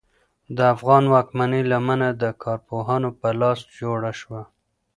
د 0.57 0.57
افغان 0.73 1.03
واکمنۍ 1.13 1.61
لمنه 1.71 2.09
د 2.21 2.23
کارپوهانو 2.43 3.09
په 3.19 3.27
لاس 3.41 3.59
جوړه 3.79 4.11
شوه. 4.21 4.41